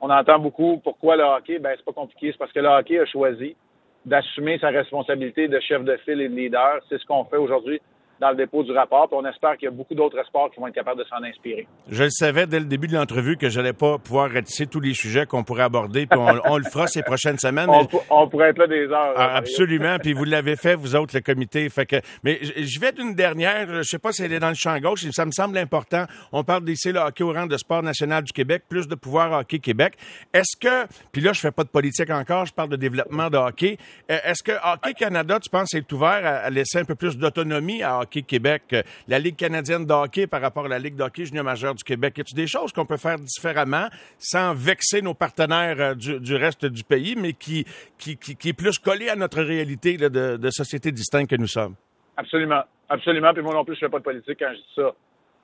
On 0.00 0.10
entend 0.10 0.38
beaucoup 0.38 0.78
pourquoi 0.82 1.16
le 1.16 1.22
hockey, 1.22 1.58
ben 1.58 1.72
c'est 1.76 1.84
pas 1.84 1.92
compliqué, 1.92 2.32
c'est 2.32 2.38
parce 2.38 2.52
que 2.52 2.60
le 2.60 2.68
hockey 2.68 2.98
a 2.98 3.06
choisi 3.06 3.56
d'assumer 4.04 4.58
sa 4.58 4.68
responsabilité 4.68 5.46
de 5.46 5.60
chef 5.60 5.84
de 5.84 5.96
file 5.98 6.20
et 6.20 6.28
de 6.28 6.34
leader. 6.34 6.80
C'est 6.88 6.98
ce 6.98 7.06
qu'on 7.06 7.24
fait 7.24 7.36
aujourd'hui 7.36 7.80
dans 8.22 8.30
le 8.30 8.36
dépôt 8.36 8.62
du 8.62 8.70
rapport. 8.72 9.08
Puis 9.08 9.18
on 9.20 9.26
espère 9.26 9.56
qu'il 9.56 9.66
y 9.66 9.68
a 9.68 9.74
beaucoup 9.74 9.94
d'autres 9.94 10.24
sports 10.26 10.48
qui 10.50 10.60
vont 10.60 10.68
être 10.68 10.74
capables 10.74 11.00
de 11.00 11.04
s'en 11.04 11.22
inspirer. 11.24 11.66
Je 11.88 12.04
le 12.04 12.10
savais 12.10 12.46
dès 12.46 12.60
le 12.60 12.66
début 12.66 12.86
de 12.86 12.94
l'entrevue 12.94 13.36
que 13.36 13.48
j'allais 13.48 13.72
pas 13.72 13.98
pouvoir 13.98 14.30
rétiser 14.30 14.66
tous 14.66 14.78
les 14.78 14.94
sujets 14.94 15.26
qu'on 15.26 15.42
pourrait 15.42 15.64
aborder. 15.64 16.06
Puis 16.06 16.18
on, 16.18 16.56
le 16.56 16.64
fera 16.64 16.86
ces 16.86 17.02
prochaines 17.02 17.38
semaines. 17.38 17.68
on, 18.10 18.28
pourrait 18.28 18.50
être 18.50 18.58
là 18.58 18.68
des 18.68 18.86
heures. 18.86 19.14
Ah, 19.16 19.34
absolument. 19.34 19.96
puis 19.98 20.12
vous 20.12 20.24
l'avez 20.24 20.54
fait, 20.54 20.76
vous 20.76 20.94
autres, 20.94 21.16
le 21.16 21.20
comité. 21.20 21.68
Fait 21.68 21.84
que, 21.84 21.96
mais 22.22 22.38
je 22.42 22.80
vais 22.80 22.92
d'une 22.92 23.14
dernière. 23.14 23.66
Je 23.68 23.82
sais 23.82 23.98
pas 23.98 24.12
si 24.12 24.22
elle 24.22 24.32
est 24.32 24.38
dans 24.38 24.50
le 24.50 24.54
champ 24.54 24.78
gauche. 24.78 25.04
Ça 25.10 25.26
me 25.26 25.32
semble 25.32 25.58
important. 25.58 26.04
On 26.30 26.44
parle 26.44 26.64
d'ici 26.64 26.92
le 26.92 27.00
hockey 27.00 27.24
au 27.24 27.32
rang 27.32 27.46
de 27.46 27.56
sport 27.56 27.82
national 27.82 28.22
du 28.22 28.32
Québec, 28.32 28.62
plus 28.68 28.86
de 28.86 28.94
pouvoir 28.94 29.32
hockey 29.32 29.58
Québec. 29.58 29.94
Est-ce 30.32 30.56
que, 30.56 30.86
puis 31.10 31.20
là, 31.20 31.32
je 31.32 31.40
fais 31.40 31.50
pas 31.50 31.64
de 31.64 31.70
politique 31.70 32.10
encore. 32.10 32.46
Je 32.46 32.52
parle 32.52 32.68
de 32.68 32.76
développement 32.76 33.30
de 33.30 33.36
hockey. 33.36 33.78
Euh, 34.10 34.18
est-ce 34.24 34.44
que 34.44 34.52
Hockey 34.52 34.94
Canada, 34.94 35.40
tu 35.40 35.50
penses, 35.50 35.74
est 35.74 35.92
ouvert 35.92 36.24
à 36.24 36.50
laisser 36.50 36.78
un 36.78 36.84
peu 36.84 36.94
plus 36.94 37.18
d'autonomie 37.18 37.82
à 37.82 37.98
Hockey 37.98 38.11
Euh, 38.16 38.82
la 39.08 39.18
Ligue 39.18 39.36
canadienne 39.36 39.86
de 39.86 39.92
hockey 39.92 40.26
par 40.26 40.40
rapport 40.40 40.66
à 40.66 40.68
la 40.68 40.78
Ligue 40.78 40.96
de 40.96 41.02
hockey 41.02 41.24
junior 41.24 41.44
majeur 41.44 41.74
du 41.74 41.84
Québec? 41.84 42.18
Y 42.18 42.20
a-t-il 42.20 42.36
des 42.36 42.46
choses 42.46 42.72
qu'on 42.72 42.86
peut 42.86 42.96
faire 42.96 43.18
différemment 43.18 43.88
sans 44.18 44.54
vexer 44.54 45.02
nos 45.02 45.14
partenaires 45.14 45.80
euh, 45.80 45.94
du, 45.94 46.36
reste 46.36 46.66
du 46.66 46.84
pays, 46.84 47.16
mais 47.16 47.32
qui, 47.32 47.64
qui, 47.98 48.18
est 48.44 48.52
plus 48.52 48.78
collé 48.78 49.08
à 49.08 49.16
notre 49.16 49.42
réalité 49.42 49.96
de, 49.96 50.50
société 50.50 50.92
distincte 50.92 51.30
que 51.30 51.36
nous 51.36 51.46
sommes? 51.46 51.74
Absolument. 52.16 52.62
Absolument. 52.88 53.32
Puis 53.32 53.42
moi 53.42 53.54
non 53.54 53.64
plus, 53.64 53.74
je 53.74 53.80
fais 53.80 53.88
pas 53.88 53.98
de 53.98 54.04
politique 54.04 54.38
quand 54.38 54.50
je 54.52 54.58
dis 54.58 54.74
ça. 54.76 54.94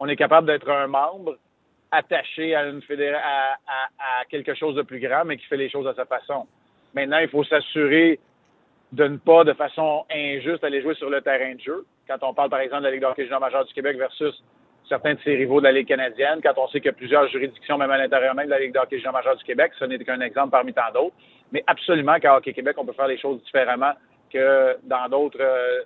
On 0.00 0.06
est 0.06 0.16
capable 0.16 0.46
d'être 0.46 0.68
un 0.68 0.86
membre 0.86 1.38
attaché 1.90 2.54
à, 2.54 2.60
à, 2.60 4.24
quelque 4.28 4.54
chose 4.54 4.74
de 4.74 4.82
plus 4.82 5.00
grand, 5.00 5.24
mais 5.24 5.38
qui 5.38 5.46
fait 5.46 5.56
les 5.56 5.70
choses 5.70 5.86
à 5.86 5.94
sa 5.94 6.04
façon. 6.04 6.46
Maintenant, 6.94 7.18
il 7.18 7.28
faut 7.28 7.44
s'assurer 7.44 8.20
de 8.92 9.04
ne 9.04 9.16
pas, 9.18 9.44
de 9.44 9.52
façon 9.52 10.04
injuste, 10.10 10.64
aller 10.64 10.82
jouer 10.82 10.94
sur 10.94 11.10
le 11.10 11.20
terrain 11.20 11.54
de 11.54 11.60
jeu. 11.60 11.84
Quand 12.06 12.18
on 12.22 12.32
parle, 12.32 12.50
par 12.50 12.60
exemple, 12.60 12.82
de 12.82 12.86
la 12.86 12.92
Ligue 12.92 13.02
d'hockey 13.02 13.24
junior 13.24 13.40
majeur 13.40 13.64
du 13.64 13.74
Québec 13.74 13.96
versus 13.98 14.42
certains 14.88 15.14
de 15.14 15.20
ses 15.20 15.36
rivaux 15.36 15.60
de 15.60 15.64
la 15.64 15.72
Ligue 15.72 15.88
canadienne, 15.88 16.40
quand 16.42 16.54
on 16.56 16.66
sait 16.68 16.80
qu'il 16.80 16.86
y 16.86 16.94
a 16.94 16.94
plusieurs 16.94 17.28
juridictions, 17.28 17.76
même 17.76 17.90
à 17.90 17.98
l'intérieur 17.98 18.34
même 18.34 18.46
de 18.46 18.50
la 18.50 18.60
Ligue 18.60 18.72
d'hockey 18.72 18.96
junior 18.96 19.12
majeur 19.12 19.36
du 19.36 19.44
Québec, 19.44 19.72
ce 19.78 19.84
n'est 19.84 19.98
qu'un 19.98 20.20
exemple 20.20 20.50
parmi 20.50 20.72
tant 20.72 20.90
d'autres. 20.94 21.14
Mais 21.52 21.62
absolument 21.66 22.18
qu'à 22.18 22.36
Hockey 22.36 22.52
Québec, 22.52 22.76
on 22.78 22.86
peut 22.86 22.92
faire 22.92 23.08
les 23.08 23.18
choses 23.18 23.42
différemment 23.42 23.92
que 24.32 24.76
dans 24.84 25.08
d'autres 25.08 25.40
euh, 25.40 25.80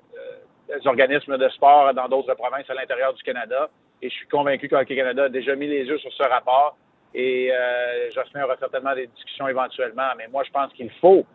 euh, 0.71 0.79
organismes 0.85 1.39
de 1.39 1.49
sport, 1.51 1.93
dans 1.95 2.09
d'autres 2.09 2.35
provinces 2.35 2.69
à 2.71 2.75
l'intérieur 2.75 3.15
du 3.15 3.23
Canada. 3.23 3.69
Et 4.01 4.09
je 4.09 4.15
suis 4.15 4.29
convaincu 4.29 4.69
que 4.69 4.77
Hockey 4.77 4.97
Canada 4.97 5.25
a 5.25 5.29
déjà 5.29 5.55
mis 5.55 5.67
les 5.67 5.85
yeux 5.85 5.99
sur 5.99 6.13
ce 6.13 6.23
rapport. 6.23 6.77
Et 7.15 7.51
euh, 7.53 8.43
aura 8.43 8.57
certainement 8.57 8.95
des 8.95 9.07
discussions 9.07 9.47
éventuellement. 9.47 10.09
Mais 10.17 10.29
moi, 10.29 10.45
je 10.45 10.51
pense 10.51 10.73
qu'il 10.73 10.91
faut 10.93 11.27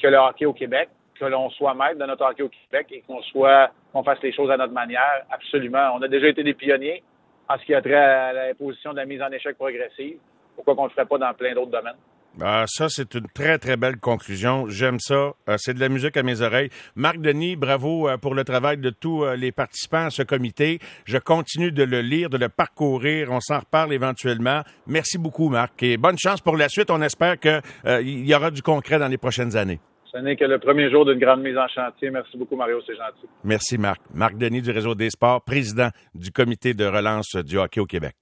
que 0.00 0.06
le 0.06 0.16
hockey 0.16 0.46
au 0.46 0.52
Québec 0.52 0.88
que 1.18 1.24
l'on 1.24 1.50
soit 1.50 1.74
maître 1.74 1.98
de 1.98 2.04
notre 2.06 2.24
hockey 2.24 2.42
au 2.42 2.48
Québec 2.48 2.86
et 2.90 3.02
qu'on 3.06 3.22
soit 3.22 3.70
qu'on 3.92 4.02
fasse 4.02 4.22
les 4.22 4.32
choses 4.32 4.50
à 4.50 4.56
notre 4.56 4.72
manière. 4.72 5.24
Absolument. 5.30 5.92
On 5.94 6.02
a 6.02 6.08
déjà 6.08 6.28
été 6.28 6.42
des 6.42 6.54
pionniers 6.54 7.02
en 7.48 7.58
ce 7.58 7.64
qui 7.64 7.74
a 7.74 7.80
trait 7.80 7.94
à 7.94 8.32
la 8.32 8.54
position 8.54 8.92
de 8.92 8.96
la 8.96 9.06
mise 9.06 9.22
en 9.22 9.30
échec 9.30 9.56
progressive. 9.56 10.18
Pourquoi 10.54 10.74
qu'on 10.74 10.84
ne 10.84 10.88
le 10.88 10.94
ferait 10.94 11.06
pas 11.06 11.18
dans 11.18 11.34
plein 11.34 11.54
d'autres 11.54 11.70
domaines? 11.70 11.96
Ah, 12.40 12.64
ça, 12.68 12.88
c'est 12.88 13.14
une 13.14 13.26
très, 13.34 13.58
très 13.58 13.76
belle 13.76 13.96
conclusion. 13.96 14.68
J'aime 14.68 15.00
ça. 15.00 15.32
Euh, 15.48 15.56
c'est 15.56 15.74
de 15.74 15.80
la 15.80 15.88
musique 15.88 16.16
à 16.16 16.22
mes 16.22 16.40
oreilles. 16.40 16.70
Marc 16.94 17.18
Denis, 17.18 17.56
bravo 17.56 18.08
euh, 18.08 18.16
pour 18.16 18.34
le 18.34 18.44
travail 18.44 18.76
de 18.76 18.90
tous 18.90 19.24
euh, 19.24 19.34
les 19.34 19.50
participants 19.50 20.06
à 20.06 20.10
ce 20.10 20.22
comité. 20.22 20.78
Je 21.04 21.18
continue 21.18 21.72
de 21.72 21.82
le 21.82 22.00
lire, 22.00 22.30
de 22.30 22.36
le 22.36 22.48
parcourir. 22.48 23.32
On 23.32 23.40
s'en 23.40 23.58
reparle 23.58 23.92
éventuellement. 23.92 24.62
Merci 24.86 25.18
beaucoup, 25.18 25.48
Marc. 25.48 25.82
Et 25.82 25.96
bonne 25.96 26.18
chance 26.18 26.40
pour 26.40 26.56
la 26.56 26.68
suite. 26.68 26.90
On 26.90 27.02
espère 27.02 27.40
qu'il 27.40 27.60
y 28.28 28.34
aura 28.34 28.52
du 28.52 28.62
concret 28.62 29.00
dans 29.00 29.08
les 29.08 29.18
prochaines 29.18 29.56
années. 29.56 29.80
Ce 30.12 30.18
n'est 30.18 30.36
que 30.36 30.44
le 30.44 30.58
premier 30.58 30.90
jour 30.90 31.04
d'une 31.04 31.18
grande 31.18 31.42
mise 31.42 31.56
en 31.56 31.68
chantier. 31.68 32.10
Merci 32.10 32.36
beaucoup, 32.38 32.56
Mario, 32.56 32.80
c'est 32.86 32.96
gentil. 32.96 33.28
Merci, 33.44 33.76
Marc. 33.78 34.00
Marc 34.14 34.36
Denis 34.38 34.62
du 34.62 34.70
Réseau 34.70 34.94
des 34.94 35.10
sports, 35.10 35.42
président 35.42 35.88
du 36.14 36.30
comité 36.30 36.72
de 36.74 36.86
relance 36.86 37.36
du 37.36 37.58
hockey 37.58 37.80
au 37.80 37.86
Québec. 37.86 38.14